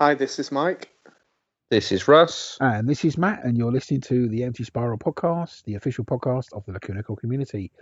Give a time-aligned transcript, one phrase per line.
[0.00, 0.90] Hi, this is Mike.
[1.72, 2.56] This is Russ.
[2.60, 6.52] And this is Matt, and you're listening to the Empty Spiral podcast, the official podcast
[6.52, 7.72] of the Lacuna Coil community.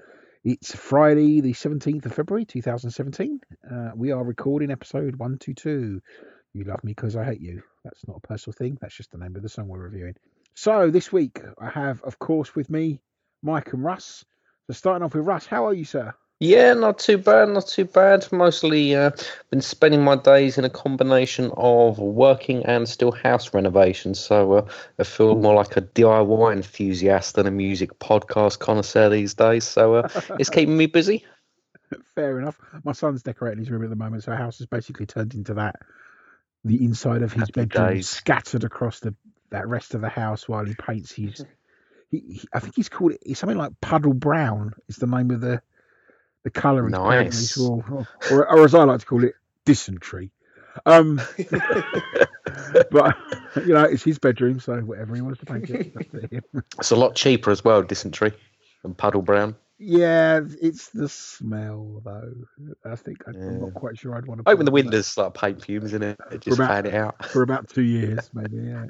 [0.43, 3.39] It's Friday, the 17th of February, 2017.
[3.71, 6.01] Uh, we are recording episode 122.
[6.55, 7.63] You love me because I hate you.
[7.85, 10.15] That's not a personal thing, that's just the name of the song we're reviewing.
[10.55, 13.03] So, this week, I have, of course, with me
[13.43, 14.25] Mike and Russ.
[14.69, 16.15] So, starting off with Russ, how are you, sir?
[16.39, 18.31] Yeah, not too bad, not too bad.
[18.31, 19.11] Mostly uh,
[19.51, 24.21] been spending my days in a combination of working and still house renovations.
[24.21, 24.69] So uh,
[24.99, 29.65] I feel more like a DIY enthusiast than a music podcast connoisseur these days.
[29.65, 31.25] So uh, it's keeping me busy.
[32.15, 32.61] Fair enough.
[32.85, 35.55] My son's decorating his room at the moment, so our house has basically turned into
[35.55, 35.77] that.
[36.65, 38.09] The inside of his Happy bedroom days.
[38.09, 39.15] scattered across the
[39.51, 41.47] that rest of the house while he paints his.
[42.11, 44.75] He, he, I think he's called it something like puddle brown.
[44.89, 45.63] Is the name of the
[46.47, 47.57] the colour he's Nice.
[47.57, 50.31] wall, or, or as I like to call it, dysentery.
[50.85, 51.21] Um,
[52.93, 53.17] but
[53.57, 56.45] you know, it's his bedroom, so whatever he wants to paint it.
[56.79, 58.33] It's a lot cheaper as well, dysentery
[58.85, 59.57] and puddle brown.
[59.81, 62.33] Yeah, it's the smell though.
[62.85, 65.95] I think I'm not quite sure I'd want to Open the windows like paint fumes
[65.95, 66.17] in it.
[66.39, 67.27] Just about- fan it out.
[67.31, 68.59] for about two years, maybe.
[68.59, 68.87] Yeah.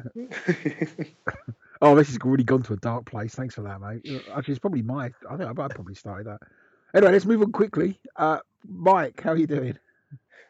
[1.80, 3.34] Oh, this has really gone to a dark place.
[3.34, 4.22] Thanks for that, mate.
[4.34, 5.06] Actually, it's probably my.
[5.28, 6.40] I think I probably started that.
[6.96, 8.00] Anyway, let's move on quickly.
[8.16, 9.78] Uh, Mike, how are you doing?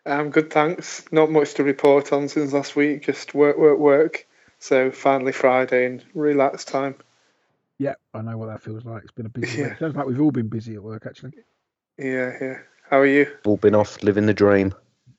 [0.06, 1.05] I'm good, thanks.
[1.11, 3.03] Not much to report on since last week.
[3.03, 4.28] Just work, work, work.
[4.61, 6.94] So finally Friday and relax time.
[7.78, 9.03] Yeah, I know what that feels like.
[9.03, 9.70] It's been a busy Yeah.
[9.70, 9.78] week.
[9.78, 11.33] Sounds like we've all been busy at work, actually.
[11.98, 12.58] Yeah, yeah.
[12.88, 13.27] How are you?
[13.44, 14.72] All been off living the dream.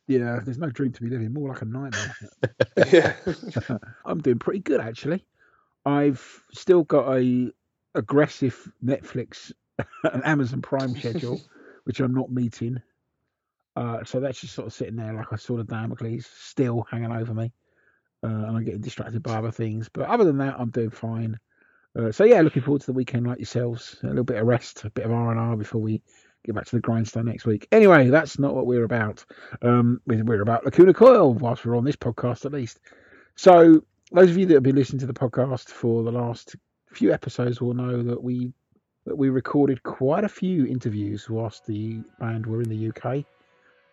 [0.07, 2.15] Yeah, there's no dream to be living, more like a nightmare.
[2.89, 3.13] yeah.
[4.05, 5.25] I'm doing pretty good, actually.
[5.85, 7.51] I've still got a
[7.95, 9.51] aggressive Netflix
[10.03, 11.41] and Amazon Prime schedule,
[11.83, 12.81] which I'm not meeting.
[13.75, 17.11] Uh, so that's just sort of sitting there like a sort of Damocles still hanging
[17.11, 17.51] over me.
[18.23, 19.89] Uh, and I'm getting distracted by other things.
[19.89, 21.39] But other than that, I'm doing fine.
[21.97, 23.97] Uh, so yeah, looking forward to the weekend like yourselves.
[24.03, 26.01] A little bit of rest, a bit of R and R before we
[26.43, 27.67] get back to the grindstone next week.
[27.71, 29.23] Anyway, that's not what we're about.
[29.61, 32.79] Um, we're about Lacuna Coil, whilst we're on this podcast at least.
[33.35, 36.55] So those of you that have been listening to the podcast for the last
[36.91, 38.53] few episodes will know that we
[39.15, 43.25] we recorded quite a few interviews whilst the band were in the UK,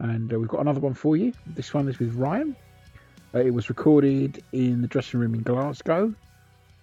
[0.01, 1.33] and uh, we've got another one for you.
[1.47, 2.57] This one is with Ryan.
[3.35, 6.15] Uh, it was recorded in the dressing room in Glasgow,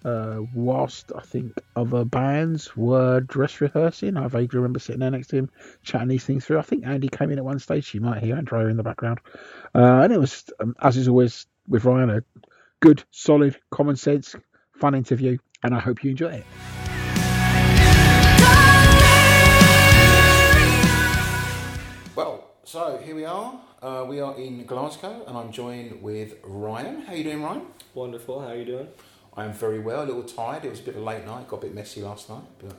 [0.05, 4.17] uh, whilst I think other bands were dress rehearsing.
[4.17, 5.49] I vaguely remember sitting there next to him
[5.83, 6.59] chatting these things through.
[6.59, 7.93] I think Andy came in at one stage.
[7.93, 9.19] You might hear Andrea in the background,
[9.75, 12.23] uh, and it was um, as is always with Ryan a
[12.79, 14.35] good, solid, common sense,
[14.79, 16.45] fun interview, and I hope you enjoy it.
[22.71, 23.59] So here we are.
[23.81, 27.01] Uh, we are in Glasgow, and I'm joined with Ryan.
[27.01, 27.63] How you doing, Ryan?
[27.93, 28.39] Wonderful.
[28.39, 28.87] How are you doing?
[29.35, 30.03] I'm very well.
[30.03, 30.63] A little tired.
[30.63, 31.49] It was a bit of a late night.
[31.49, 32.75] Got a bit messy last night, but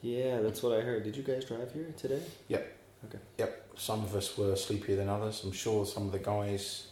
[0.00, 1.02] Yeah, that's what I heard.
[1.02, 2.22] Did you guys drive here today?
[2.46, 3.18] yep, Okay.
[3.38, 3.66] yep.
[3.76, 5.42] Some of us were sleepier than others.
[5.44, 6.86] I'm sure some of the guys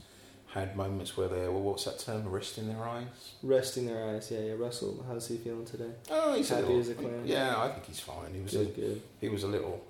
[0.48, 1.60] had moments where they were.
[1.60, 2.28] What's that term?
[2.28, 3.34] Resting their eyes.
[3.44, 4.28] Resting their eyes.
[4.32, 4.52] Yeah, yeah.
[4.56, 5.90] Russell, how's he feeling today?
[6.10, 7.22] Oh, he's Happy a little, as a clam.
[7.24, 8.34] Yeah, I think he's fine.
[8.34, 9.02] He was a, Good, good.
[9.20, 9.84] he was a little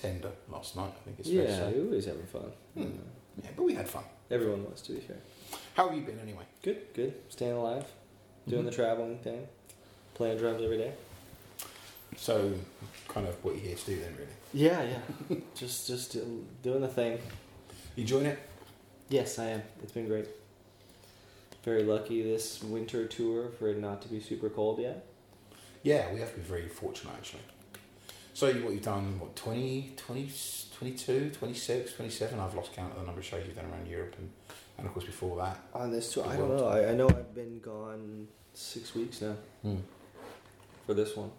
[0.00, 0.92] tender last night.
[1.00, 1.74] I think it's fair to Yeah, say.
[1.76, 2.52] you're always having fun.
[2.74, 2.82] Hmm.
[3.42, 4.04] Yeah, but we had fun.
[4.30, 5.16] Everyone was, to be fair.
[5.74, 6.44] How have you been anyway?
[6.62, 7.14] Good, good.
[7.28, 7.84] Staying alive,
[8.48, 9.46] doing the traveling thing,
[10.14, 10.92] playing drums every day.
[12.16, 12.52] So,
[13.08, 14.30] kind of what you're here to do then, really.
[14.52, 15.36] Yeah, yeah.
[15.54, 17.18] just, just do- doing the thing.
[17.96, 18.38] You enjoying it?
[19.08, 19.62] Yes, I am.
[19.82, 20.26] It's been great.
[21.64, 25.04] Very lucky this winter tour for it not to be super cold yet.
[25.82, 27.42] Yeah, we have been very fortunate actually.
[28.34, 30.30] So you, what you've done, what, 20, 20,
[30.78, 32.38] 22, 26, 27?
[32.38, 34.30] I've lost count of the number of shows you've done around Europe and,
[34.78, 35.58] and of course before that.
[35.74, 36.66] Oh, On this tour, I don't know.
[36.66, 39.76] I, I know I've been gone six weeks now hmm.
[40.86, 41.30] for this one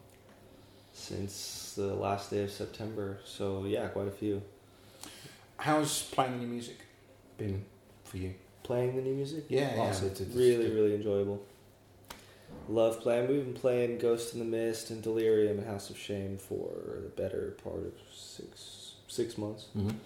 [0.94, 3.20] since the last day of September.
[3.26, 4.42] So yeah, quite a few.
[5.58, 6.78] How's playing the new music
[7.38, 7.64] been
[8.04, 8.34] for you?
[8.64, 10.06] Playing the new music, Yeah, oh, yeah, awesome.
[10.08, 11.44] it's- it's- really, it's- really enjoyable.
[12.70, 13.28] Love playing.
[13.28, 16.70] We've been playing Ghost in the Mist and Delirium and House of Shame for
[17.04, 19.66] the better part of six six months.
[19.76, 19.98] Mm-hmm.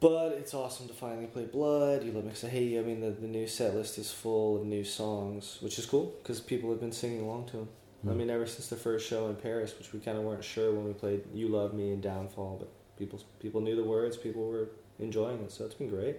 [0.00, 2.04] But it's awesome to finally play Blood.
[2.04, 2.42] You love Mix.
[2.42, 5.86] Hey, I mean the, the new set list is full of new songs, which is
[5.86, 7.68] cool because people have been singing along to them.
[8.06, 8.16] I Mm.
[8.18, 10.84] mean, ever since the first show in Paris, which we kind of weren't sure when
[10.84, 12.68] we played "You Love Me" and "Downfall," but
[12.98, 14.68] people people knew the words, people were
[14.98, 16.16] enjoying it, so it's been great.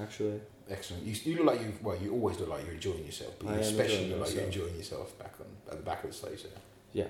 [0.00, 1.04] Actually, Excellent.
[1.04, 1.72] You, you look like you.
[1.82, 4.76] Well, you always look like you're enjoying yourself, but you especially look like you're enjoying
[4.76, 7.06] yourself back on at the back of the stage there.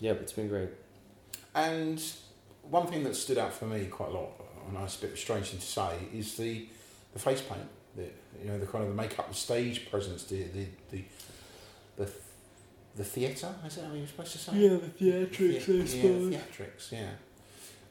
[0.00, 0.70] yeah, but it's been great.
[1.54, 2.02] And
[2.62, 4.30] one thing that stood out for me quite a lot,
[4.68, 6.66] and it's a bit of a strange thing to say, is the
[7.12, 7.68] the face paint.
[7.94, 8.04] The
[8.42, 11.04] you know the kind of the makeup, the stage presence, the the the
[11.96, 12.10] the,
[12.96, 13.54] the theatre.
[13.66, 14.52] Is that how you're supposed to say?
[14.56, 14.98] it?
[14.98, 16.90] the theatrics, The- Yeah, theatrics.
[16.92, 17.10] Yeah.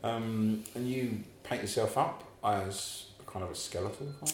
[0.03, 4.07] Um, and you paint yourself up as kind of a skeletal.
[4.19, 4.33] Kind?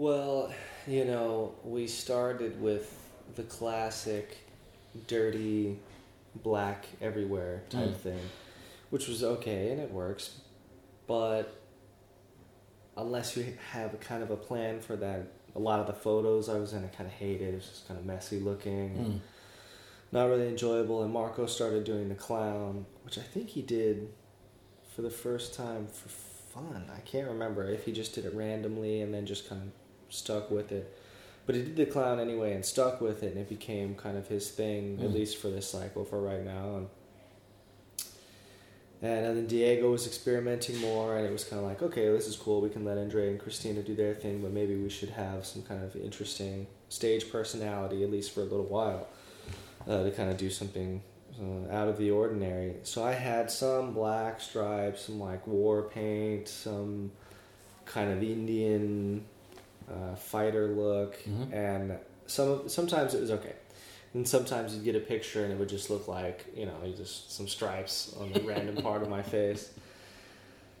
[0.00, 0.50] Well,
[0.86, 2.98] you know, we started with
[3.34, 4.38] the classic
[5.06, 5.78] dirty
[6.36, 7.96] black everywhere type Mm.
[7.96, 8.20] thing,
[8.88, 10.40] which was okay and it works,
[11.06, 11.52] but
[12.96, 16.58] unless you have kind of a plan for that, a lot of the photos I
[16.58, 17.52] was in, I kind of hated.
[17.52, 19.20] It was just kind of messy looking, Mm.
[20.12, 21.02] not really enjoyable.
[21.02, 24.08] And Marco started doing the clown, which I think he did
[24.96, 26.90] for the first time for fun.
[26.90, 29.68] I can't remember if he just did it randomly and then just kind of
[30.10, 30.94] stuck with it.
[31.46, 34.28] But he did the clown anyway and stuck with it, and it became kind of
[34.28, 35.14] his thing, at Mm.
[35.14, 36.76] least for this cycle for right now.
[36.76, 36.88] And,
[39.02, 42.36] and then Diego was experimenting more, and it was kind of like, okay, this is
[42.36, 42.60] cool.
[42.60, 45.62] We can let Andre and Cristina do their thing, but maybe we should have some
[45.62, 49.08] kind of interesting stage personality, at least for a little while,
[49.88, 51.02] uh, to kind of do something
[51.40, 52.74] uh, out of the ordinary.
[52.82, 57.10] So I had some black stripes, some like war paint, some
[57.86, 59.24] kind of Indian
[59.90, 61.52] uh, fighter look, Mhm.
[61.52, 63.54] and some sometimes it was okay.
[64.14, 67.30] And sometimes you'd get a picture and it would just look like, you know, just
[67.32, 69.70] some stripes on the random part of my face.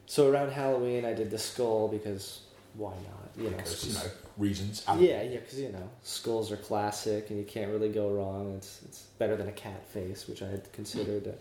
[0.06, 2.40] So around Halloween, I did the skull because
[2.74, 3.30] why not?
[3.36, 4.82] You know, Because, you know reasons.
[4.98, 8.54] yeah, yeah, because you know skulls are classic and you can't really go wrong.
[8.56, 11.28] It's it's better than a cat face, which I had considered.
[11.28, 11.32] uh,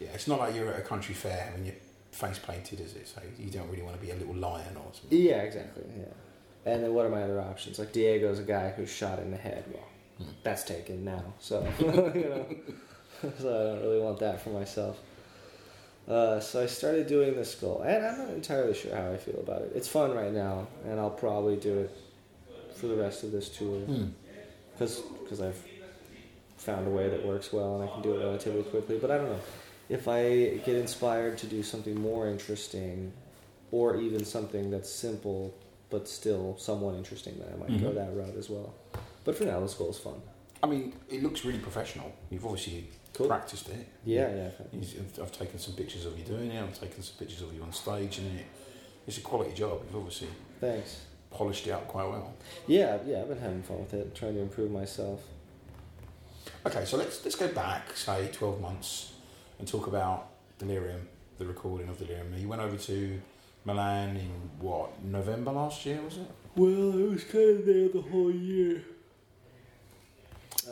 [0.00, 1.76] Yeah, it's not like you're at a country fair and you're
[2.10, 3.08] face painted, is it?
[3.08, 5.18] So you don't really want to be a little lion or something.
[5.18, 5.84] Yeah, exactly.
[5.96, 6.04] Yeah.
[6.64, 7.78] And then what are my other options?
[7.78, 9.64] Like Diego's a guy who's shot in the head.
[9.72, 12.46] Well, that's taken now, so you know,
[13.38, 14.98] so I don't really want that for myself.
[16.08, 19.38] Uh, so I started doing the skull, and I'm not entirely sure how I feel
[19.40, 19.72] about it.
[19.74, 21.96] It's fun right now, and I'll probably do it
[22.74, 24.06] for the rest of this tour Hmm.
[24.78, 25.60] because I've
[26.56, 28.98] found a way that works well and I can do it relatively quickly.
[28.98, 29.40] But I don't know
[29.88, 33.12] if I get inspired to do something more interesting,
[33.70, 35.54] or even something that's simple
[35.92, 37.94] but still somewhat interesting, that I might go Mhm.
[37.94, 38.74] that route as well.
[39.24, 40.20] But for now, the skull's fun.
[40.62, 42.10] I mean, it looks really professional.
[42.30, 43.26] You've obviously Cool.
[43.28, 43.86] practiced it.
[44.04, 44.50] Yeah, yeah.
[44.72, 46.60] You've- I've taken some pictures of you doing it.
[46.62, 48.46] I've taken some pictures of you on stage, and it,
[49.06, 49.82] it's a quality job.
[49.84, 50.28] You've obviously
[50.60, 51.00] Thanks.
[51.30, 52.32] polished it up quite well.
[52.66, 53.20] Yeah, yeah.
[53.20, 55.20] I've been having fun with it, trying to improve myself.
[56.64, 59.12] Okay, so let's let's go back, say, twelve months,
[59.58, 60.28] and talk about
[60.58, 61.06] Delirium,
[61.38, 62.32] the recording of Delirium.
[62.38, 63.20] You went over to
[63.64, 64.30] Milan in
[64.60, 66.30] what November last year, was it?
[66.56, 68.82] Well, I was kind of there the whole year.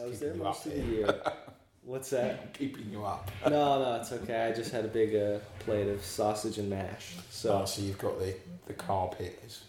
[0.01, 0.91] I was there Keeping you most of the here.
[1.01, 1.23] year.
[1.85, 2.53] What's that?
[2.55, 3.31] Keeping you up.
[3.45, 4.45] No, no, it's okay.
[4.47, 7.17] I just had a big uh, plate of sausage and mash.
[7.31, 8.35] So, So so you've got the
[8.67, 9.41] the carpet.
[9.47, 9.63] Is,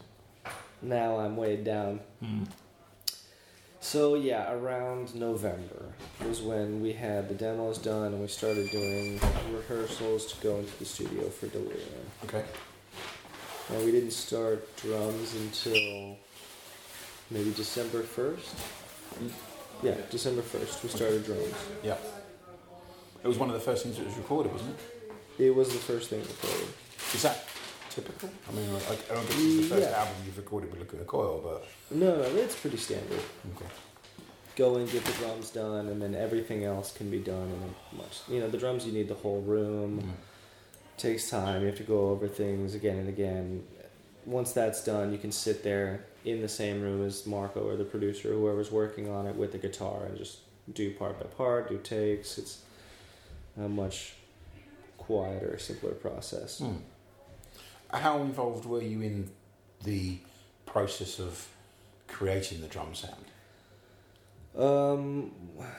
[0.81, 2.01] now I'm weighed down.
[3.79, 5.93] So yeah, around November
[6.27, 9.19] was when we had the demos done and we started doing
[9.55, 12.05] rehearsals to go into the studio for Delirium.
[12.25, 12.43] Okay.
[13.69, 16.17] And we didn't start drums until
[17.29, 18.55] maybe December first.
[19.83, 21.53] Yeah, December first we started drums.
[21.83, 21.97] Yeah.
[23.23, 24.75] It was one of the first things that was recorded, wasn't
[25.37, 25.45] it?
[25.45, 26.67] It was the first thing recorded.
[27.13, 27.45] Is that
[27.89, 28.29] typical?
[28.49, 29.97] I mean, I, I don't guess it's the first Yeah.
[29.99, 33.19] album you've recorded with Lacuna Coil, but No, no, it's pretty standard.
[33.55, 33.65] okay.
[34.55, 37.95] Go and get the drums done, and then everything else can be done in a
[38.01, 38.19] much.
[38.27, 40.01] You know, the drums you need the whole room.
[40.01, 40.09] Mm.
[40.97, 41.61] Takes time.
[41.61, 43.63] You have to go over things again and again.
[44.25, 47.83] Once that's done, you can sit there in the same room as Marco or the
[47.83, 50.39] producer, or whoever's working on it, with the guitar and just
[50.73, 52.37] do part by part, do takes.
[52.37, 52.61] It's
[53.57, 54.13] a much
[54.97, 56.59] quieter, simpler process.
[56.59, 56.75] Hmm.
[57.91, 59.29] How involved were you in
[59.83, 60.17] the
[60.65, 61.47] process of
[62.07, 63.25] creating the drum sound?
[64.57, 65.31] Um,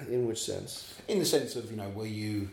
[0.08, 0.94] in which sense?
[1.08, 2.50] In the sense of, you know, were you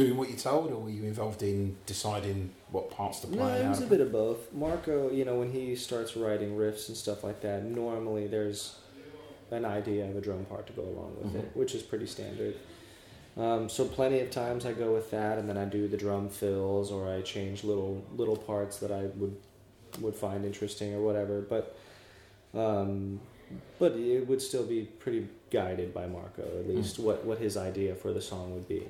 [0.00, 3.38] doing what you're told, or were you involved in deciding what parts to play?
[3.38, 4.52] No, it was a bit of both.
[4.52, 8.76] Marco, you know, when he starts writing riffs and stuff like that, normally there's
[9.50, 12.54] an idea of a drum part to go along with it, which is pretty standard.
[13.36, 16.28] Um, so plenty of times I go with that, and then I do the drum
[16.28, 19.36] fills, or I change little little parts that I would
[20.00, 21.40] would find interesting or whatever.
[21.42, 21.76] But
[22.54, 23.20] um,
[23.78, 27.94] but it would still be pretty guided by Marco, at least what what his idea
[27.94, 28.86] for the song would be.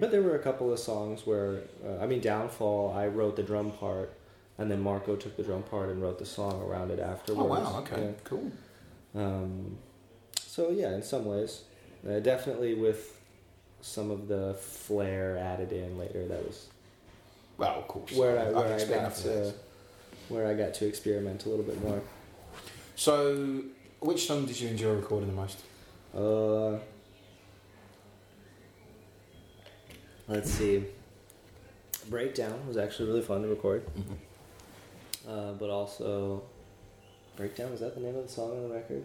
[0.00, 3.42] But there were a couple of songs where, uh, I mean, Downfall, I wrote the
[3.42, 4.12] drum part,
[4.58, 7.40] and then Marco took the drum part and wrote the song around it afterwards.
[7.42, 7.78] Oh wow!
[7.80, 8.50] Okay, cool.
[9.14, 9.78] Um,
[10.38, 11.62] so yeah, in some ways,
[12.08, 13.20] uh, definitely with
[13.80, 16.26] some of the flair added in later.
[16.26, 16.66] That was
[17.58, 18.12] Well, of course.
[18.12, 19.52] where I where I got to
[20.28, 22.00] where I got to experiment a little bit more.
[22.96, 23.62] So,
[24.00, 25.58] which song did you enjoy recording the most?
[26.14, 26.78] Uh,
[30.28, 30.84] let's see.
[32.08, 33.84] Breakdown was actually really fun to record.
[35.28, 36.42] Uh, but also,
[37.36, 39.04] Breakdown was that the name of the song on the record?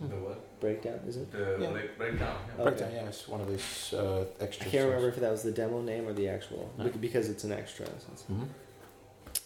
[0.00, 0.60] The what?
[0.60, 1.32] Breakdown, is it?
[1.32, 1.70] The Yeah.
[1.70, 2.36] break, breakdown.
[2.46, 2.62] Yeah.
[2.62, 2.70] Okay.
[2.70, 5.82] Breakdown, yeah, it's one of these uh, I can't remember if that was the demo
[5.82, 6.88] name or the actual, No.
[7.00, 7.86] because it's an extra.
[7.86, 8.44] so it's- hmm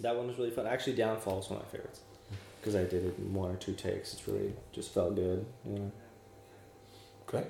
[0.01, 0.67] That one was really fun.
[0.67, 2.01] Actually, Downfall was one of my favorites
[2.61, 4.13] because I did it in one or two takes.
[4.13, 5.47] It's really just felt good.
[5.65, 5.93] You know.
[7.29, 7.47] Okay.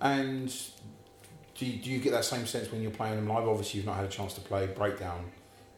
[0.00, 0.52] And
[1.62, 3.46] do you, do you get that same sense when you're playing them live?
[3.46, 5.30] Obviously, you've not had a chance to play Breakdown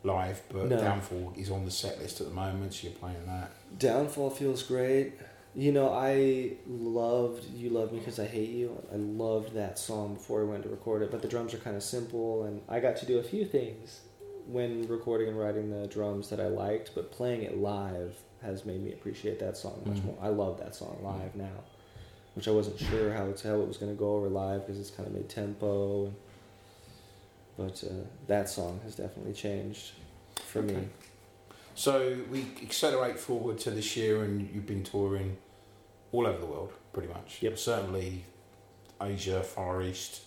[0.03, 0.79] live, but No.
[0.79, 3.51] Downfall is on the set list at the moment, so you're playing that.
[3.79, 5.13] Downfall feels great.
[5.55, 8.83] You know, I loved You Love Me Because I Hate You.
[8.93, 11.77] I loved that song before I went to record it, but the drums are kind
[11.77, 14.01] of simple, and I got to do a few things
[14.47, 18.83] when recording and writing the drums that I liked, but playing it live has made
[18.83, 20.05] me appreciate that song much Mhm.
[20.07, 20.17] more.
[20.21, 21.63] I love that song live now,
[22.35, 24.81] which I wasn't sure how it's how it was going to go over live because
[24.81, 26.13] it's kind of mid tempo.
[27.57, 29.93] But uh, that song has definitely changed
[30.37, 30.89] for me.
[31.77, 35.37] So we accelerate forward to this year, and you've been touring
[36.13, 37.39] all over the world, pretty much.
[37.41, 37.59] Yep.
[37.59, 38.25] Certainly,
[39.01, 40.23] Asia, Far East,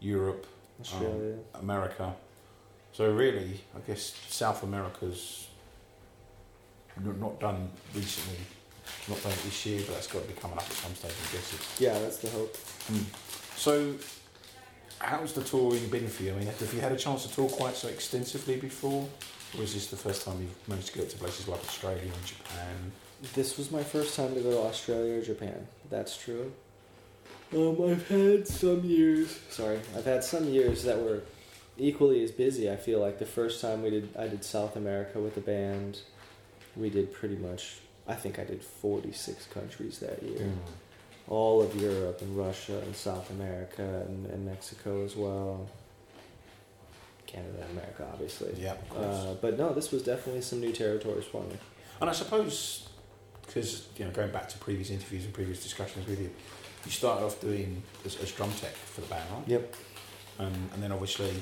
[0.00, 0.46] Europe,
[0.80, 1.36] Australia.
[1.54, 2.14] America.
[2.92, 5.46] So really, I guess South America's
[7.00, 8.38] not done recently,
[9.08, 11.10] not done it this year, but that's got to be coming up at some stage,
[11.10, 11.54] I guess.
[11.54, 12.56] It's, yeah, that's the hope.
[13.56, 13.94] so,
[14.98, 16.32] how's the touring been for you?
[16.32, 19.08] I mean, have you had a chance to tour quite so extensively before,
[19.56, 22.26] or is this the first time you've managed to get to places like Australia and
[22.26, 22.92] Japan?
[23.34, 25.66] This was my first time to go to Australia or Japan.
[25.90, 26.52] That's true.
[27.54, 29.38] Um, I've had some years.
[29.50, 31.22] Sorry, I've had some years that were
[31.76, 32.70] equally as busy.
[32.70, 36.00] I feel like the first time we did, I did South America with the band.
[36.76, 37.76] We did pretty much.
[38.06, 40.50] I think I did forty six countries that year.
[41.28, 45.68] All of Europe and Russia and South America and, and Mexico as well.
[47.26, 48.54] Canada and America, obviously.
[48.58, 49.06] Yeah, of course.
[49.06, 51.56] Uh, but no, this was definitely some new territories for me.
[52.00, 52.88] And I suppose,
[53.46, 56.30] because you know, going back to previous interviews and previous discussions with you,
[56.84, 59.48] you started off doing as, as drum tech for the band, right?
[59.48, 59.74] Yep.
[60.40, 61.32] And, and then obviously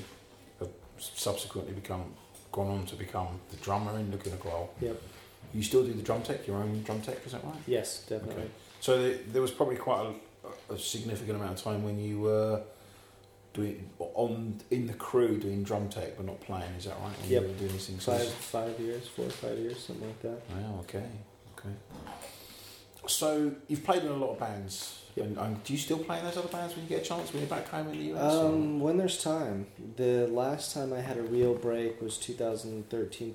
[0.59, 2.13] have subsequently become
[2.51, 4.69] gone on to become the drummer in Lacuna Coil.
[4.79, 5.01] Yep.
[5.53, 7.53] You still do the drum tech, your own drum tech, is that right?
[7.67, 8.43] Yes, definitely.
[8.43, 8.51] Okay.
[8.79, 10.13] So there, there was probably quite
[10.69, 12.61] a, a significant amount of time when you were
[13.53, 16.71] doing on in the crew doing drum tech but not playing.
[16.77, 17.17] Is that right?
[17.19, 17.41] When Yep.
[17.41, 18.05] You were doing these things.
[18.05, 20.41] Five five years, four or five years, something like that.
[20.55, 21.05] Oh, okay,
[21.57, 21.75] okay.
[23.07, 24.97] So you've played in a lot of bands.
[25.15, 25.25] Yep.
[25.25, 27.33] And, um, do you still play in those other bands when you get a chance
[27.33, 28.33] when you're back home in the US?
[28.33, 29.67] Um, when there's time.
[29.97, 33.33] The last time I had a real break was 2013,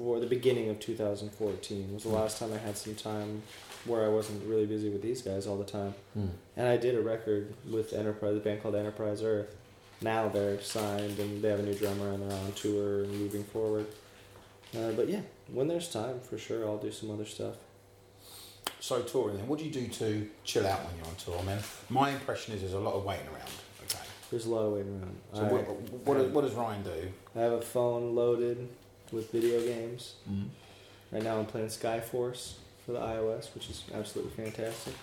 [0.00, 0.20] 2004.
[0.20, 3.42] The beginning of 2014 was the last time I had some time
[3.84, 5.94] where I wasn't really busy with these guys all the time.
[6.14, 6.26] Hmm.
[6.56, 9.54] And I did a record with Enterprise, a band called Enterprise Earth.
[10.02, 13.44] Now they're signed and they have a new drummer and they're on tour and moving
[13.44, 13.86] forward.
[14.76, 15.20] Uh, but yeah,
[15.52, 17.56] when there's time, for sure, I'll do some other stuff.
[18.78, 21.38] So touring then, what do you do to chill out when you're on tour?
[21.38, 21.58] I mean,
[21.90, 23.50] my impression is there's a lot of waiting around.
[23.84, 23.98] Okay.
[24.30, 25.16] There's a lot of waiting around.
[25.34, 27.12] So I- what, what, does, what does Ryan do?
[27.36, 28.68] I have a phone loaded
[29.12, 30.14] with video games.
[30.30, 30.48] Mm.
[31.12, 32.54] Right now I'm playing Skyforce
[32.86, 34.94] for the iOS, which is absolutely fantastic.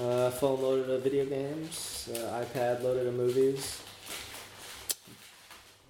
[0.00, 3.80] Uh, phone loaded of video games, uh, iPad loaded of movies.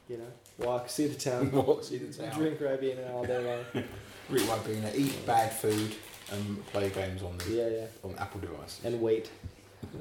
[0.09, 2.39] You know, walk, see the town, Walk, see the town.
[2.39, 3.39] drink Ribena all day
[3.75, 3.85] long.
[4.31, 5.95] Really like being a eat bad food
[6.31, 7.87] and play games on the Yeah, yeah.
[8.05, 8.85] on Apple devices.
[8.85, 9.31] And wait.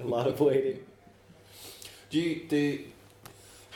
[0.01, 0.79] A lot of waiting.
[2.09, 2.79] Do you do?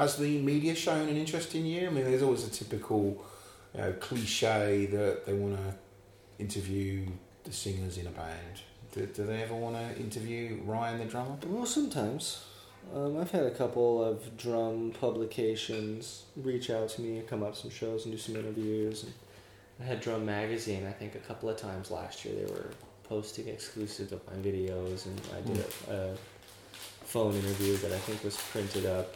[0.02, 1.86] Has the media shown an interest in you?
[1.86, 3.24] I mean, there's always a typical,
[3.76, 5.76] you know, cliche that they want to
[6.44, 7.06] interview
[7.44, 8.62] the singers in a band.
[8.94, 11.38] Do, do they ever want to interview Ryan the drummer?
[11.46, 12.44] Well, sometimes.
[12.96, 17.56] Um, I've had a couple of drum publications reach out to me, and come up
[17.56, 19.04] some shows and do some interviews.
[19.04, 19.14] And
[19.80, 22.44] I had Drum Magazine, I think, a couple of times last year.
[22.44, 22.72] They were
[23.04, 26.16] posting exclusives of my videos, and I did a, a
[27.06, 29.14] phone interview that I think was printed up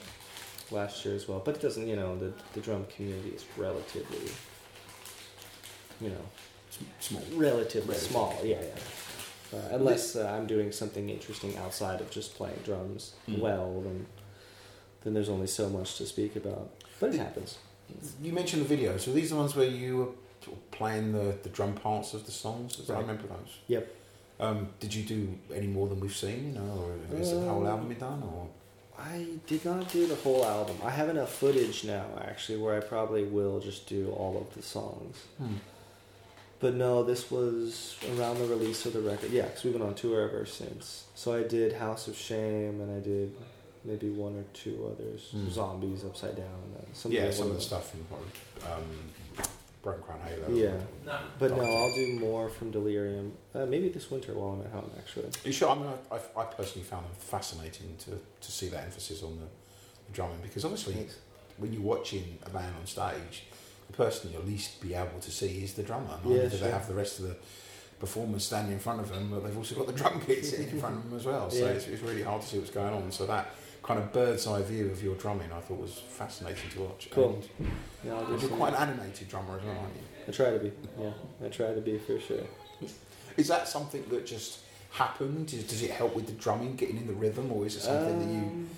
[0.72, 1.40] last year as well.
[1.44, 4.30] But it doesn't, you know, the, the drum community is relatively,
[6.02, 6.26] you know,
[7.00, 7.22] Small.
[7.36, 7.96] relatively Relatively.
[7.96, 8.38] small.
[8.44, 9.58] Yeah, yeah.
[9.58, 13.40] Uh, unless uh, I'm doing something interesting outside of just playing drums Mm.
[13.40, 14.06] well, then
[15.04, 16.72] then there's only so much to speak about.
[17.00, 17.60] But it happens.
[18.22, 19.02] You mentioned the videos.
[19.02, 22.32] So these are the ones where you were playing the, the drum parts of the
[22.32, 22.82] songs.
[22.90, 23.02] I Right.
[23.02, 23.60] remember those.
[23.68, 23.94] Yep.
[24.40, 26.48] Um, did you do any more than we've seen?
[26.48, 28.24] You know, or is the whole Um, album done?
[28.24, 28.48] Or
[29.00, 30.78] I did not do the whole album.
[30.84, 34.62] I have enough footage now, actually, where I probably will just do all of the
[34.62, 35.18] songs.
[35.38, 35.56] Hmm.
[36.60, 39.32] But no, this was around the release of the record.
[39.32, 41.06] Yeah, because we've been on tour ever since.
[41.14, 43.36] So I did House of Shame, and I did
[43.84, 45.30] maybe one or two others.
[45.36, 45.52] Mm.
[45.52, 46.76] Zombies, Upside Down.
[46.78, 48.02] Uh, some yeah, some of the stuff from
[48.72, 48.84] um,
[49.86, 50.50] Broken Crown Halo.
[50.58, 50.72] Yeah,
[51.38, 53.34] but no, I'll do more from Delirium.
[53.54, 55.28] Uh, maybe this winter while I'm at home, actually.
[55.44, 55.70] You sure?
[55.70, 58.12] I mean, I, I, I personally found them fascinating to,
[58.42, 59.46] to see that emphasis on the,
[60.08, 61.20] the drumming because obviously Thanks.
[61.60, 63.44] when you're watching a band on stage,
[63.86, 66.08] the person you'll least be able to see is the drummer.
[66.08, 66.66] Not Yeah, only do sure.
[66.66, 67.36] they have the rest of the
[68.00, 70.80] performers standing in front of them, but they've also got the drum kit sitting in
[70.80, 71.52] front of them as well.
[71.52, 71.74] So Yeah.
[71.74, 73.12] it's, it's really hard to see what's going on.
[73.12, 73.52] So that
[73.86, 77.08] kind of bird's eye view of your drumming, I thought was fascinating to watch.
[77.12, 77.42] Cool.
[78.04, 80.02] Yeah, And you're some- quite an animated drummer as well, aren't you?
[80.28, 80.72] I try to be.
[81.00, 81.12] Yeah,
[81.44, 82.44] I try to be for sure.
[83.38, 84.60] Is that something that just
[84.92, 85.48] happened?
[85.48, 88.34] Does, it help with the drumming, getting in the rhythm, or is it something that
[88.34, 88.70] you Um,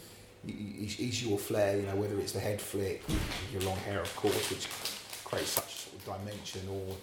[0.86, 3.02] is, is your flair, you know, whether it's the head flick,
[3.54, 4.68] your long hair, of course, which
[5.24, 6.96] creates such sort of dimension, or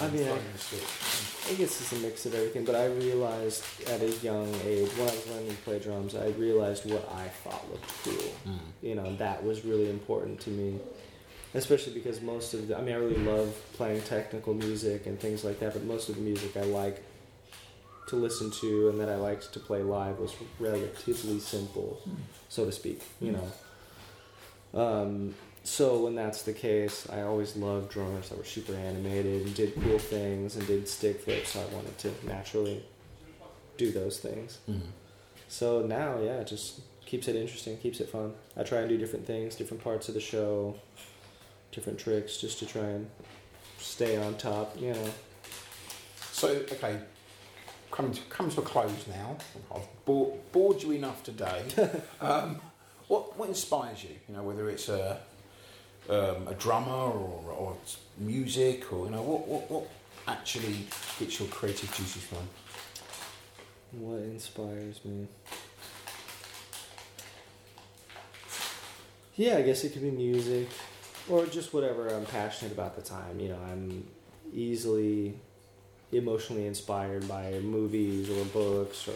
[0.00, 1.50] I mean, I- throwing the stick.
[1.50, 5.08] I guess it's a mix of everything, but I realized at a young age, when
[5.08, 8.32] I was learning to play drums, I realized what I thought looked cool.
[8.46, 8.58] Mm.
[8.82, 10.78] You know, that was really important to me.
[11.52, 15.42] Especially because most of the, I mean, I really love playing technical music and things
[15.42, 17.02] like that, but most of the music I like
[18.10, 22.14] to listen to and that I liked to play live was relatively simple, hmm.
[22.48, 23.38] so to speak, you hmm.
[23.38, 24.82] know.
[24.82, 29.54] Um, so when that's the case, I always loved drummers that were super animated and
[29.54, 31.50] did cool things and did stick flips.
[31.50, 32.82] So I wanted to naturally
[33.76, 34.58] do those things.
[34.68, 34.80] Mm.
[35.48, 38.32] So now, yeah, it just keeps it interesting, keeps it fun.
[38.56, 40.76] I try and do different things, different parts of the show,
[41.72, 43.10] different tricks, just to try and
[43.78, 44.80] stay on top.
[44.80, 45.10] You know.
[46.32, 47.00] So, okay,
[47.90, 49.36] coming to, coming to a close now.
[49.74, 51.64] I've bored, bored you enough today.
[52.20, 52.60] um,
[53.08, 54.16] what what inspires you?
[54.28, 55.20] You know, whether it's a
[56.08, 57.76] um, a drummer or, or
[58.18, 59.88] music, or you know, what, what what
[60.26, 60.86] actually
[61.18, 62.48] gets your creative juices flowing?
[63.92, 65.26] What inspires me?
[69.36, 70.68] Yeah, I guess it could be music
[71.28, 73.40] or just whatever I'm passionate about at the time.
[73.40, 74.06] You know, I'm
[74.52, 75.34] easily
[76.12, 79.14] emotionally inspired by movies or books or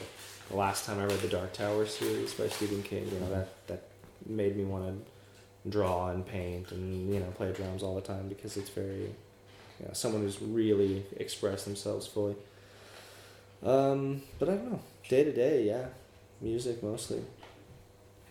[0.51, 3.67] the last time I read the Dark Tower series by Stephen King, you know, that
[3.67, 3.83] that
[4.27, 5.14] made me want to
[5.69, 9.15] draw and paint and you know, play drums all the time because it's very
[9.81, 12.37] you know, someone who's really expressed themselves fully.
[13.63, 14.81] Um, but I don't know.
[15.09, 15.87] Day to day, yeah,
[16.41, 17.23] music mostly.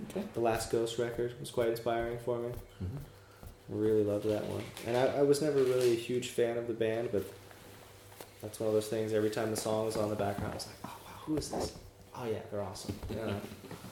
[0.09, 0.23] Okay.
[0.33, 2.49] The last Ghost record was quite inspiring for me.
[2.83, 2.97] Mhm.
[3.69, 4.63] Really loved that one.
[4.85, 7.23] And I, I was never really a huge fan of the band, but
[8.41, 9.13] that's one of those things.
[9.13, 11.49] Every time the song was on the background, I was like, oh wow, who is
[11.49, 11.73] this?
[12.15, 12.93] Oh yeah, they're awesome.
[13.09, 13.33] Yeah,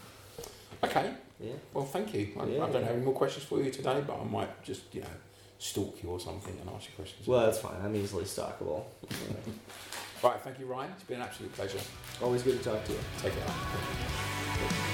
[0.84, 1.54] Okay, yeah.
[1.74, 2.30] well, thank you.
[2.40, 2.64] I, Yeah.
[2.66, 5.08] I don't have any more questions for you today, but I might just you know
[5.60, 7.28] stalk you or something and ask you questions.
[7.28, 7.80] Well, that's fine.
[7.84, 8.84] I'm easily stalkable.
[10.24, 10.40] Right.
[10.42, 10.92] Thank you, Ryan.
[10.96, 11.80] It's been an absolute pleasure.
[12.22, 13.00] Always good to talk to you.
[13.22, 14.88] Take care.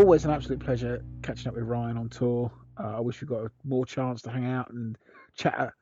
[0.00, 2.50] Always an absolute pleasure catching up with Ryan on tour.
[2.78, 4.96] Uh, I wish we got a more chance to hang out and
[5.36, 5.74] chat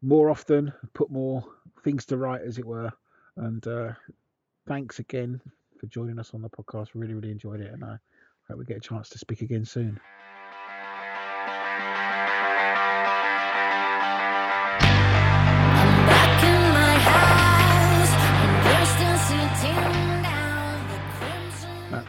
[0.00, 1.44] more often, put more
[1.84, 2.90] things to right, as it were.
[3.36, 3.92] And uh,
[4.66, 5.38] thanks again
[5.78, 6.88] for joining us on the podcast.
[6.94, 7.98] Really, really enjoyed it, and I
[8.48, 10.00] hope we get a chance to speak again soon.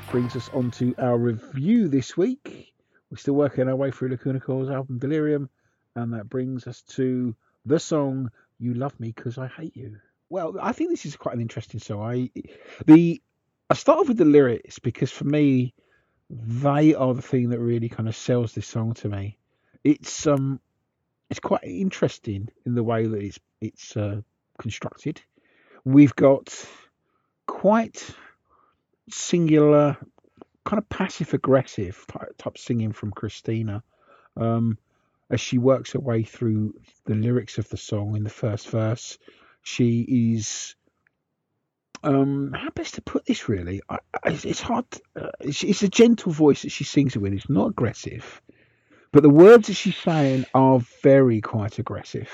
[0.09, 2.73] Brings us on to our review this week.
[3.11, 5.49] We're still working our way through Lacuna Coil's album Delirium,
[5.95, 9.97] and that brings us to the song "You Love Me Because I Hate You."
[10.29, 12.01] Well, I think this is quite an interesting song.
[12.01, 12.31] I
[12.85, 13.21] the
[13.69, 15.75] I start off with the lyrics because for me,
[16.29, 19.37] they are the thing that really kind of sells this song to me.
[19.83, 20.59] It's um,
[21.29, 24.21] it's quite interesting in the way that it's it's uh,
[24.57, 25.21] constructed.
[25.85, 26.65] We've got
[27.45, 28.09] quite
[29.13, 29.97] singular,
[30.65, 32.05] kind of passive aggressive
[32.37, 33.83] type, singing from Cristina
[34.37, 34.77] um,
[35.29, 39.17] as she works her way through the lyrics of the song in the first verse.
[39.61, 40.75] She is.
[42.01, 43.49] Um, how best to put this?
[43.49, 44.85] Really, I, it's hard.
[45.15, 47.33] Uh, it's, it's a gentle voice that she sings it with.
[47.33, 48.41] It's not aggressive,
[49.11, 52.29] but the words that she's saying are very quite aggressive.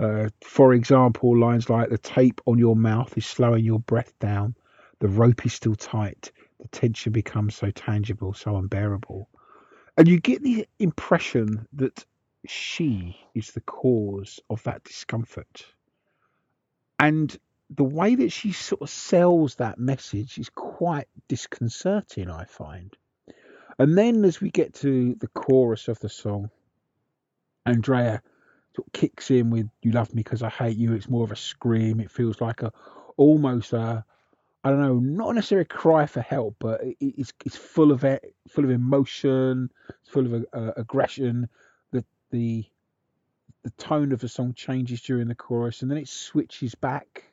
[0.00, 4.54] Uh, for example, lines like "the tape on your mouth is slowing your breath down."
[5.00, 9.28] The rope is still tight the tension becomes so tangible so unbearable
[9.96, 12.04] and you get the impression that
[12.46, 15.64] she is the cause of that discomfort
[16.98, 17.36] and
[17.70, 22.94] the way that she sort of sells that message is quite disconcerting, I find.
[23.78, 26.50] And then as we get to the chorus of the song,
[27.66, 28.22] Andrea
[28.74, 31.32] sort of kicks in with "You love me because I hate you." It's more of
[31.32, 32.00] a scream.
[32.00, 32.72] It feels like a
[33.16, 34.04] almost a
[34.68, 38.04] I don't know, not necessarily a cry for help, but it, it's it's full of
[38.04, 41.48] it, full of emotion, it's full of uh, aggression.
[41.90, 42.66] The the
[43.62, 47.32] the tone of the song changes during the chorus, and then it switches back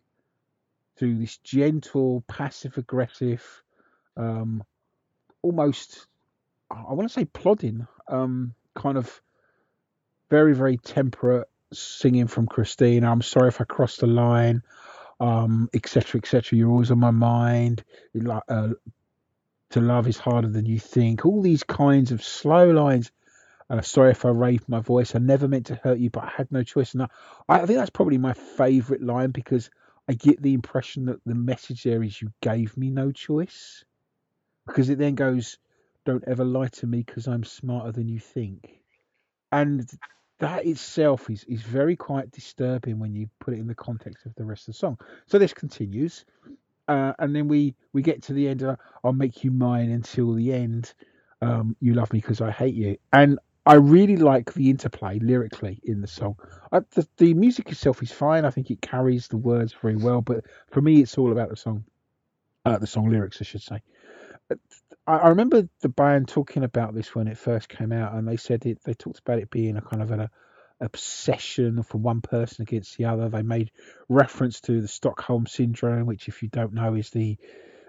[0.99, 3.43] to this gentle, passive aggressive,
[4.15, 4.63] um,
[5.41, 6.07] almost
[6.71, 9.21] I want to say plodding, um, kind of
[10.29, 13.11] very very temperate singing from Cristina.
[13.11, 14.63] I'm sorry if I crossed the line
[15.19, 16.57] um, etc., etc.
[16.57, 17.83] You're always on my mind.
[18.47, 18.69] Uh,
[19.71, 21.25] to love is harder than you think.
[21.25, 23.11] All these kinds of slow lines.
[23.69, 25.15] Uh, sorry if I raised my voice.
[25.15, 26.93] I never meant to hurt you, but I had no choice.
[26.93, 27.07] And I,
[27.49, 29.69] I think that's probably my favourite line because
[30.07, 33.83] I get the impression that the message there is you gave me no choice.
[34.67, 35.57] Because it then goes,
[36.05, 38.81] don't ever lie to me because I'm smarter than you think.
[39.51, 39.87] And
[40.39, 44.35] that itself is, is very quite disturbing when you put it in the context of
[44.35, 44.97] the rest of the song.
[45.27, 46.25] So this continues,
[46.87, 48.63] uh, and then we we get to the end.
[49.03, 50.93] I'll make you mine until the end.
[51.41, 55.79] Um, you love me because I hate you, and I really like the interplay lyrically
[55.83, 56.37] in the song.
[56.71, 58.45] I, the, the music itself is fine.
[58.45, 61.55] I think it carries the words very well, but for me, it's all about the
[61.55, 61.83] song,
[62.65, 63.81] uh, the song lyrics, I should say.
[65.07, 68.37] I, I remember the band talking about this when it first came out, and they
[68.37, 68.79] said it.
[68.83, 70.29] They talked about it being a kind of an
[70.81, 73.29] obsession from one person against the other.
[73.29, 73.71] They made
[74.09, 77.37] reference to the Stockholm syndrome, which, if you don't know, is the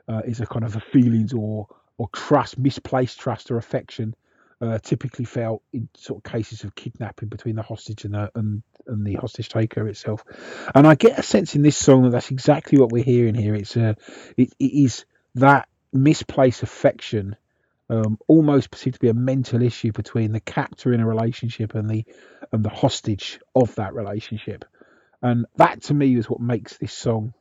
[0.09, 4.14] uh, is a kind of a feelings or or trust, misplaced trust or affection,
[4.61, 8.62] uh, typically felt in sort of cases of kidnapping between the hostage and the and,
[8.87, 10.22] and the hostage taker itself.
[10.74, 13.55] And I get a sense in this song that that's exactly what we're hearing here.
[13.55, 13.96] It's a
[14.37, 15.05] it, it is
[15.37, 17.37] that misplaced affection
[17.88, 21.88] um, almost perceived to be a mental issue between the captor in a relationship and
[21.88, 22.05] the
[22.53, 24.64] and the hostage of that relationship,
[25.22, 27.33] and that to me is what makes this song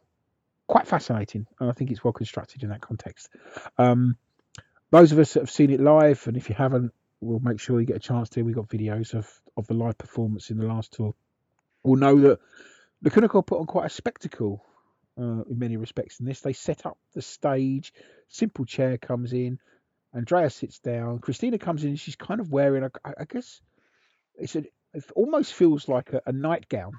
[0.68, 3.30] quite fascinating, and I think it's well constructed in that context.
[3.78, 4.18] Um,
[4.92, 7.80] those of us that have seen it live, and if you haven't, we'll make sure
[7.80, 8.44] you get a chance to.
[8.44, 11.14] We've got videos of of the live performance in the last tour.
[11.84, 12.40] We'll know that
[13.02, 14.64] Lacuna Coil put on quite a spectacle
[15.18, 16.42] uh, in many respects in this.
[16.42, 17.94] They set up the stage,
[18.30, 19.60] simple chair comes in,
[20.14, 23.62] Andrea sits down, Cristina comes in, she's kind of wearing, a, I guess,
[24.36, 26.94] it's a, it almost feels like a, a nightgown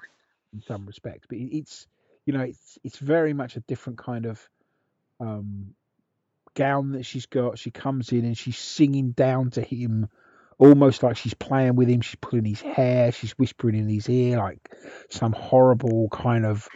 [0.52, 1.86] in some respects, but it's,
[2.26, 4.48] you know, it's it's very much a different kind of
[5.20, 5.74] um,
[6.54, 7.58] gown that she's got.
[7.58, 10.08] She comes in and she's singing down to him,
[10.58, 12.00] almost like she's playing with him.
[12.00, 14.58] She's pulling his hair, she's whispering in his ear like
[15.08, 16.68] some horrible kind of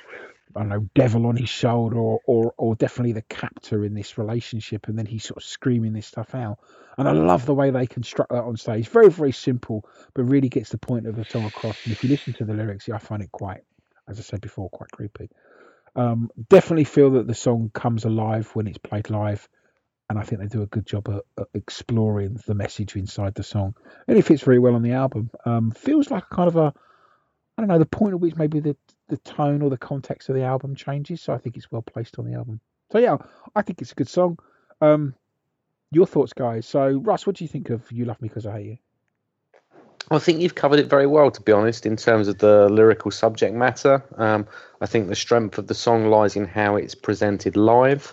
[0.57, 4.19] I don't know, devil on his shoulder, or, or or definitely the captor in this
[4.19, 6.59] relationship, and then he's sort of screaming this stuff out.
[6.99, 8.89] And I love the way they construct that on stage.
[8.89, 11.85] Very, very simple, but really gets the point of the song across.
[11.85, 13.63] And if you listen to the lyrics, yeah, I find it quite,
[14.09, 15.31] as I said before, quite creepy.
[15.97, 19.49] Um, definitely feel that the song comes alive when it's played live,
[20.09, 21.23] and I think they do a good job of,
[21.55, 23.75] exploring the message inside the song.
[24.07, 25.31] And it fits very well on the album.
[25.47, 26.75] Um, feels like kind of a
[27.57, 28.75] I don't know the point at which maybe the
[29.11, 31.21] the tone or the context of the album changes.
[31.21, 32.61] So I think it's well placed on the album.
[32.91, 33.19] So yeah,
[33.55, 34.39] I think it's a good song.
[34.81, 35.15] Um,
[35.91, 36.67] your thoughts, guys?
[36.67, 38.79] So Russ, what do you think of "You Love Me Because I Hate You"?
[40.11, 43.11] I think you've covered it very well, to be honest, in terms of the lyrical
[43.11, 44.03] subject matter.
[44.17, 44.47] Um,
[44.81, 48.13] I think the strength of the song lies in how it's presented live.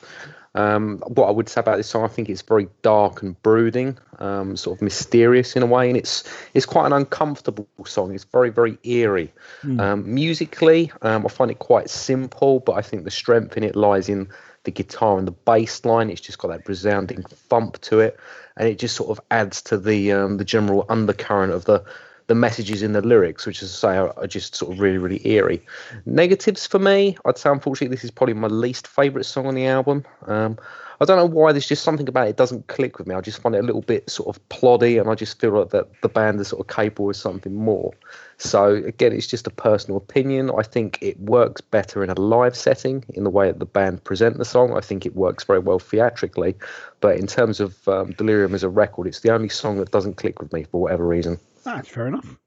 [0.57, 3.99] Um, what I would say about this song, I think it's very dark and brooding,
[4.17, 6.23] um, sort of mysterious in a way, and it's
[6.55, 8.15] it's quite an uncomfortable song.
[8.15, 9.31] It's very very eerie.
[9.79, 13.75] Um, musically, um, I find it quite simple, but I think the strength in it
[13.75, 14.29] lies in
[14.63, 16.09] the guitar and the bass line.
[16.09, 18.19] It's just got that resounding thump to it,
[18.57, 21.83] and it just sort of adds to the um, the general undercurrent of the
[22.27, 25.25] the messages in the lyrics, which, as I say, are, just sort of really, really
[25.25, 25.61] eerie.
[26.05, 29.65] Negatives for me, I'd say, unfortunately, this is probably my least favourite song on the
[29.65, 30.05] album.
[30.25, 30.57] Um,
[30.99, 31.51] I don't know why.
[31.51, 33.13] There's just something about it doesn't click with me.
[33.13, 35.69] I just find it a little bit sort of ploddy, and I just feel like
[35.69, 37.93] that the band is sort of capable of something more.
[38.37, 40.51] So again, it's just a personal opinion.
[40.57, 44.03] I think it works better in a live setting in the way that the band
[44.03, 44.75] present the song.
[44.75, 46.55] I think it works very well theatrically,
[46.99, 50.17] but in terms of um, Delirium as a record, it's the only song that doesn't
[50.17, 51.39] click with me for whatever reason.
[51.67, 52.37] That's fair enough.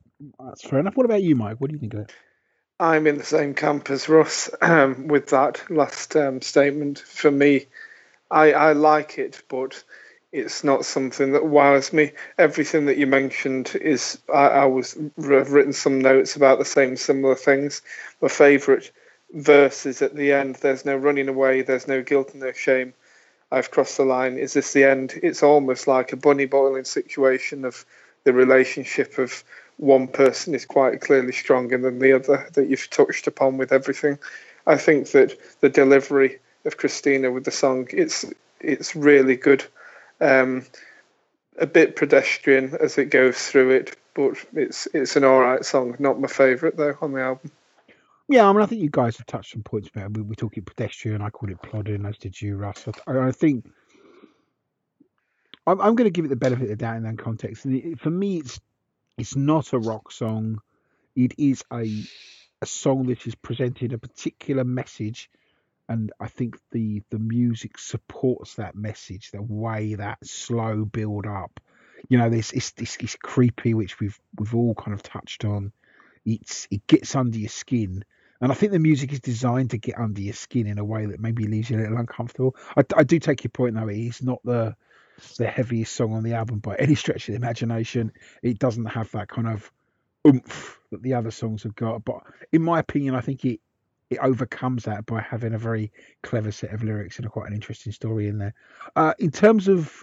[0.42, 0.96] That's fair enough.
[0.96, 1.60] What about you, Mike?
[1.60, 2.12] What do you think of it?
[2.78, 7.00] I'm in the same camp as Russ um, with that last um, statement.
[7.00, 7.66] For me,
[8.30, 9.84] I, I like it, but
[10.32, 12.12] it's not something that wows me.
[12.38, 16.96] Everything that you mentioned is I, I was I've written some notes about the same
[16.96, 17.82] similar things.
[18.22, 18.90] My favourite
[19.32, 20.56] verses at the end.
[20.56, 21.60] There's no running away.
[21.60, 22.94] There's no guilt and no shame.
[23.52, 24.38] I've crossed the line.
[24.38, 25.20] Is this the end?
[25.22, 27.84] It's almost like a bunny boiling situation of
[28.24, 29.44] the relationship of
[29.76, 34.18] one person is quite clearly stronger than the other that you've touched upon with everything.
[34.66, 38.24] I think that the delivery of Cristina with the song it's
[38.60, 39.64] it's really good.
[40.20, 40.66] Um,
[41.58, 45.96] a bit pedestrian as it goes through it, but it's it's an all right song.
[45.98, 47.50] Not my favourite though on the album.
[48.28, 50.08] Yeah, I mean, I think you guys have touched on points there.
[50.08, 51.20] We were talking pedestrian.
[51.20, 52.86] I called it plodding, as did you, Russ.
[53.08, 53.68] I, I think
[55.66, 57.64] I'm, I'm going to give it the benefit of the doubt in that context.
[57.64, 58.60] And it, for me, it's
[59.18, 60.60] it's not a rock song.
[61.14, 62.02] It is a
[62.62, 65.30] a song that is presenting a particular message,
[65.88, 69.30] and I think the the music supports that message.
[69.30, 71.60] The way that slow build up,
[72.08, 75.72] you know, this it's, it's, it's creepy, which we've we've all kind of touched on.
[76.24, 78.04] It's it gets under your skin,
[78.40, 81.06] and I think the music is designed to get under your skin in a way
[81.06, 82.56] that maybe leaves you a little uncomfortable.
[82.76, 84.76] I, I do take your point though; it is not the
[85.36, 88.12] the heaviest song on the album by any stretch of the imagination.
[88.42, 89.70] It doesn't have that kind of
[90.26, 92.04] oomph that the other songs have got.
[92.04, 93.60] But in my opinion, I think it
[94.10, 97.54] it overcomes that by having a very clever set of lyrics and a quite an
[97.54, 98.54] interesting story in there.
[98.96, 100.02] Uh, in terms of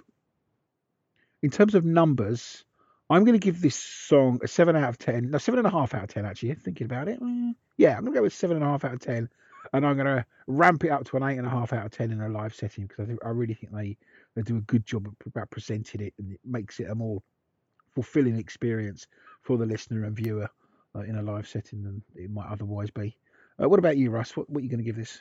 [1.43, 2.63] in terms of numbers,
[3.09, 5.31] I'm going to give this song a seven out of ten.
[5.31, 6.25] No, seven and a half out of ten.
[6.25, 8.85] Actually, thinking about it, Mm, yeah, I'm going to go with seven and a half
[8.85, 9.29] out of ten,
[9.73, 11.91] and I'm going to ramp it up to an eight and a half out of
[11.91, 13.97] ten in a live setting because I think I really think they
[14.35, 17.21] they do a good job about presenting it, and it makes it a more
[17.95, 19.07] fulfilling experience
[19.41, 20.49] for the listener and viewer
[20.95, 23.17] uh, in a live setting than it might otherwise be.
[23.61, 24.37] Uh, what about you, Russ?
[24.37, 25.19] What, what are you going to give this?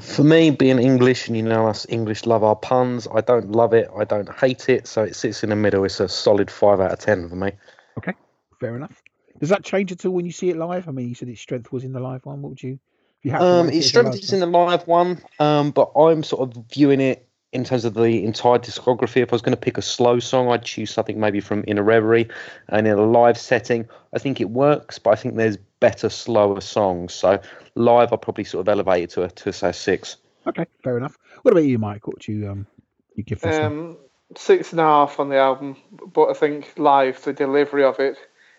[0.00, 3.72] For me, being English, and you know us English love our puns, I don't love
[3.72, 5.82] it, I don't hate it, so it sits in the middle.
[5.84, 7.52] It's a solid 5 out of 10 for me.
[7.96, 8.12] Okay,
[8.60, 9.02] fair enough.
[9.40, 10.88] Does that change at all when you see it live?
[10.88, 12.42] I mean, you said its strength was in the live one.
[12.42, 12.78] What would you?
[13.18, 15.90] If you had Um, rate its as strength is in the live one, um, but
[15.96, 19.22] I'm sort of viewing it in terms of the entire discography.
[19.22, 21.78] If I was going to pick a slow song, I'd choose something maybe from In
[21.78, 22.28] a Reverie.
[22.68, 26.60] And in a live setting, I think it works, but I think there's better, slower
[26.60, 27.14] songs.
[27.14, 27.40] So
[27.74, 30.16] live, I'll probably sort of elevate it to a, to say a six.
[30.46, 31.16] Okay, fair enough.
[31.42, 32.06] What about you, Mike?
[32.06, 32.66] What would you um
[33.14, 33.58] you give this?
[33.58, 33.64] one?
[33.64, 33.96] Um,
[34.36, 38.18] six and a half on the album, but I think live the delivery of it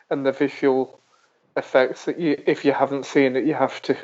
[0.10, 1.00] and the visual
[1.56, 3.96] effects that you, if you haven't seen it, you have to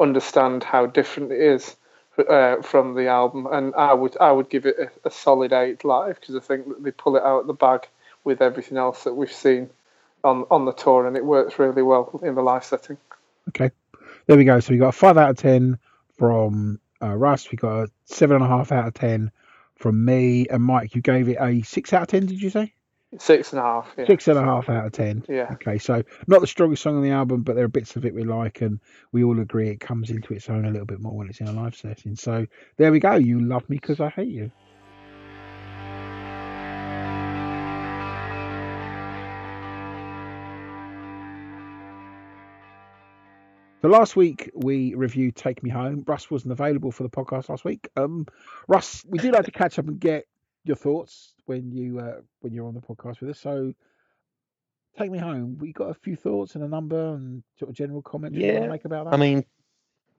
[0.00, 1.76] understand how different it is
[2.18, 3.46] uh, from the album.
[3.50, 6.68] And I would I would give it a, a solid eight live because I think
[6.68, 7.86] that they pull it out of the bag
[8.24, 9.70] with everything else that we've seen
[10.24, 12.96] on on the tour, and it works really well in the live setting.
[13.48, 13.70] Okay,
[14.26, 14.60] there we go.
[14.60, 15.78] So we got a five out of ten
[16.18, 17.50] from uh, Russ.
[17.50, 19.30] We got a seven and a half out of ten
[19.76, 20.94] from me and Mike.
[20.94, 22.26] You gave it a six out of ten.
[22.26, 22.74] Did you say
[23.18, 23.92] Six and a half.
[23.98, 24.06] Yeah.
[24.06, 25.24] six and a half out of ten?
[25.28, 25.48] Yeah.
[25.54, 28.14] Okay, so not the strongest song on the album, but there are bits of it
[28.14, 28.78] we like, and
[29.10, 31.48] we all agree it comes into its own a little bit more when it's in
[31.48, 32.14] a live setting.
[32.14, 32.46] So
[32.76, 33.16] there we go.
[33.16, 34.52] You love me because I hate you.
[43.82, 46.04] So last week we reviewed Take Me Home.
[46.06, 47.88] Russ wasn't available for the podcast last week.
[47.96, 48.26] Um,
[48.68, 50.26] Russ, we do like to catch up and get
[50.64, 53.40] your thoughts when you uh, when you're on the podcast with us.
[53.40, 53.72] So
[54.98, 55.56] Take Me Home.
[55.58, 58.54] We got a few thoughts and a number and sort of general comments you want
[58.54, 59.14] Yeah, to make about that.
[59.14, 59.44] I mean,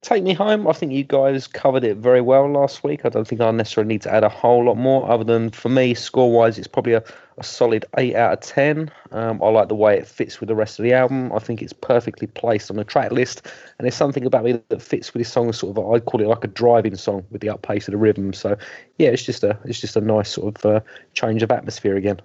[0.01, 3.05] Take Me Home, I think you guys covered it very well last week.
[3.05, 5.69] I don't think I necessarily need to add a whole lot more, other than for
[5.69, 7.03] me, score wise, it's probably a,
[7.37, 8.91] a solid 8 out of 10.
[9.11, 11.31] Um, I like the way it fits with the rest of the album.
[11.33, 13.45] I think it's perfectly placed on the track list,
[13.77, 16.27] and there's something about me that fits with this song, sort of, I'd call it
[16.27, 18.33] like a driving song with the up pace of the rhythm.
[18.33, 18.57] So,
[18.97, 20.79] yeah, it's just a, it's just a nice sort of uh,
[21.13, 22.19] change of atmosphere again.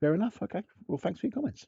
[0.00, 0.40] Fair enough.
[0.40, 0.62] Okay.
[0.86, 1.66] Well, thanks for your comments.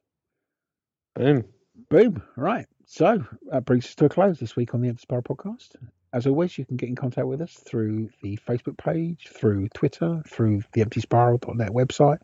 [1.17, 1.45] Boom.
[1.89, 2.23] Boom.
[2.37, 2.67] Right.
[2.87, 5.71] So that brings us to a close this week on the Empty Spiral podcast.
[6.13, 10.23] As always, you can get in contact with us through the Facebook page, through Twitter,
[10.29, 12.19] through the emptyspiral.net website.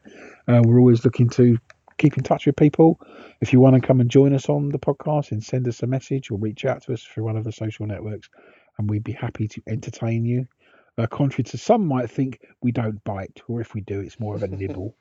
[0.46, 1.58] Uh, we're always looking to
[1.98, 3.00] keep in touch with people.
[3.40, 5.88] If you want to come and join us on the podcast and send us a
[5.88, 8.28] message or reach out to us through one of the social networks,
[8.78, 10.46] and we'd be happy to entertain you.
[10.96, 14.34] Uh, contrary to some might think, we don't bite, or if we do, it's more
[14.36, 14.94] of a nibble.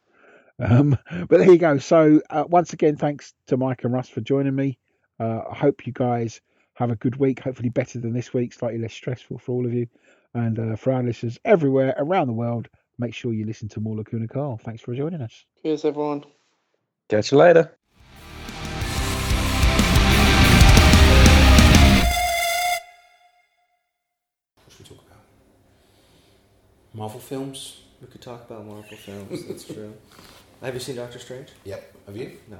[0.59, 1.77] Um, but there you go.
[1.77, 4.77] So uh, once again, thanks to Mike and Russ for joining me.
[5.19, 6.41] Uh, I hope you guys
[6.73, 7.39] have a good week.
[7.39, 9.87] Hopefully better than this week, slightly less stressful for all of you.
[10.33, 13.95] And uh, for our listeners everywhere around the world, make sure you listen to more
[13.95, 14.59] Lacuna Coil.
[14.63, 15.45] Thanks for joining us.
[15.63, 16.23] Cheers, everyone.
[17.09, 17.75] Catch you later.
[24.55, 25.23] What should we talk about?
[26.93, 27.81] Marvel films?
[28.01, 29.45] We could talk about Marvel films.
[29.47, 29.93] That's true.
[30.61, 31.49] Have you seen Doctor Strange?
[31.63, 31.95] Yep.
[32.07, 32.37] Have you?
[32.49, 32.57] No.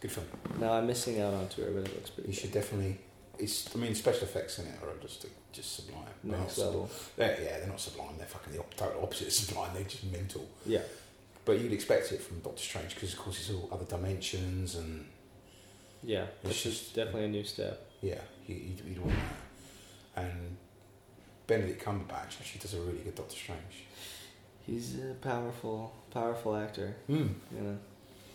[0.00, 0.26] Good film.
[0.58, 2.30] No, I'm missing out on tour, but it looks pretty.
[2.30, 2.98] You should definitely
[3.38, 3.74] it's.
[3.74, 6.04] I mean, special effects in it are just just sublime.
[6.24, 6.88] They're Next not level.
[6.88, 8.14] sub- They're, yeah, they're not sublime.
[8.16, 9.70] They're fucking the total opposite of sublime.
[9.74, 10.48] They're just mental.
[10.66, 10.80] Yeah.
[11.44, 15.06] But you'd expect it from Doctor Strange because, of course, it's all other dimensions and
[16.02, 16.26] Yeah.
[16.44, 17.84] It's just- definitely a new step.
[18.00, 19.14] yeah, you, you'd, you'd want
[20.14, 20.22] that.
[20.24, 20.56] And
[21.46, 23.84] Benedict Cumberbatch actually does a really good Doctor Strange.
[24.66, 26.94] He's a powerful, powerful actor.
[27.08, 27.34] Mm.
[27.54, 27.78] You know.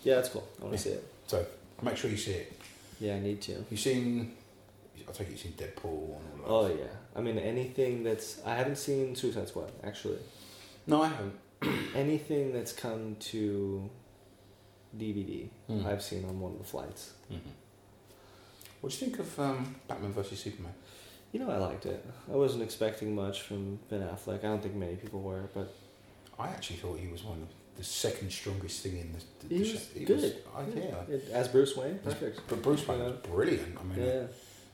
[0.03, 0.47] Yeah, that's cool.
[0.59, 0.77] I want Yeah.
[0.77, 1.03] to see it.
[1.27, 1.45] So
[1.81, 2.53] make sure you see it.
[2.99, 3.63] Yeah, I need to.
[3.69, 4.33] You've seen.
[5.07, 6.73] I take it you've seen Deadpool and all that.
[6.73, 6.87] Oh yeah.
[7.15, 10.17] I mean, anything that's I haven't seen Suicide Squad actually.
[10.85, 11.33] No, I haven't.
[11.95, 13.89] Anything that's come to
[14.97, 15.85] DVD, Mm.
[15.85, 17.13] I've seen on one of the flights.
[17.31, 17.49] Mm-hmm.
[18.81, 20.73] What do you think of um, Batman versus Superman?
[21.31, 22.05] You know, I liked it.
[22.31, 24.39] I wasn't expecting much from Ben Affleck.
[24.39, 25.73] I don't think many people were, but
[26.39, 27.47] I actually thought he was one of
[27.77, 29.47] the second strongest thing in the.
[29.47, 29.63] the He
[30.05, 30.29] the was show.
[30.31, 30.43] good.
[30.55, 31.15] I, yeah.
[31.15, 32.41] It- as Bruce Wayne, perfect.
[32.47, 33.05] But Bruce Wayne Yeah.
[33.05, 33.77] was brilliant.
[33.79, 34.23] I mean, Yeah,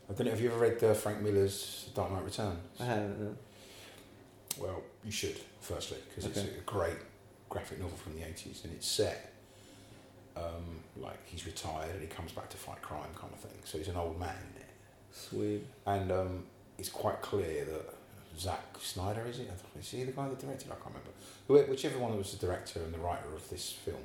[0.10, 0.32] I don't know.
[0.32, 2.60] Have you ever read uh, Frank Miller's Dark Knight Returns?
[2.80, 3.20] I haven't.
[3.20, 3.36] No.
[4.60, 6.42] Well, you should, firstly, because Okay.
[6.48, 6.98] it's a great
[7.50, 9.32] graphic novel from the 80s and it's set
[10.36, 13.60] um, like he's retired and he comes back to fight crime, kind of thing.
[13.66, 14.68] So he's an old man in it.
[15.12, 15.64] Sweet.
[15.86, 16.44] And um,
[16.78, 17.94] it's quite clear that
[18.38, 19.52] Zack Snyder, is it?
[19.80, 20.68] Is he the guy that directed?
[20.72, 20.96] I can't
[21.48, 21.72] remember.
[21.72, 24.02] Whichever one was the director and the writer of this film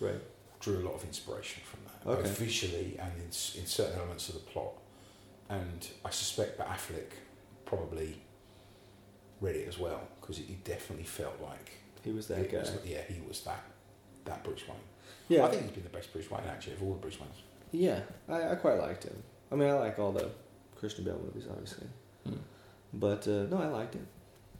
[0.00, 0.20] Right.
[0.60, 2.22] drew a lot of inspiration from that, Okay.
[2.28, 4.72] both visually and in, in certain elements of the plot.
[5.48, 7.12] And I suspect that Affleck
[7.64, 8.20] probably
[9.40, 12.58] read it as well because he definitely felt like He was that guy.
[12.58, 13.64] was- yeah, he was that
[14.24, 14.76] that Bruce Wayne.
[15.28, 15.44] Yeah.
[15.46, 17.42] I think he's been the best Bruce Wayne actually of all the Bruce Waynes.
[17.72, 19.22] Yeah, I, I quite liked him.
[19.52, 20.30] I mean, I like all the
[20.76, 21.86] Christian Bale movies, obviously.
[22.24, 22.34] Hmm.
[22.96, 24.06] But uh, no, I liked it.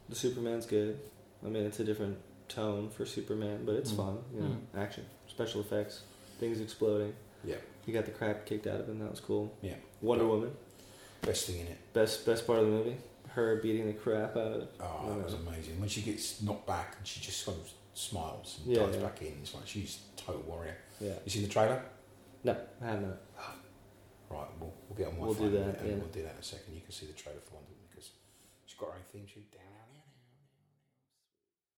[0.09, 0.99] The Superman's good.
[1.45, 3.97] I mean, it's a different tone for Superman, but it's Mm.
[3.97, 4.17] fun.
[4.33, 6.03] You know, action, special effects,
[6.39, 7.13] things exploding.
[7.43, 7.55] Yeah.
[7.85, 8.99] He got the crap kicked out of him.
[8.99, 9.53] That was cool.
[9.61, 9.75] Yeah.
[10.01, 10.29] Wonder Yeah.
[10.31, 10.51] Woman,
[11.21, 11.77] Best thing in it.
[11.93, 12.97] best best part of the movie.
[13.29, 14.61] Her beating the crap out of.
[14.63, 14.71] It.
[14.79, 15.79] Oh, that was amazing.
[15.79, 19.03] When she gets knocked back and she just sort of smiles and Yeah, dives yeah.
[19.03, 20.77] back in, it's like she's a total warrior.
[21.01, 21.13] Yeah.
[21.25, 21.83] You seen the trailer?
[22.43, 23.17] No, I have not.
[24.29, 25.95] Right, we'll, we'll get on We'll Wi-Fi do that, and yeah.
[25.95, 26.75] we'll do that in a second.
[26.75, 27.71] You can see the trailer for Wonder
[28.77, 29.56] she's got her own theme.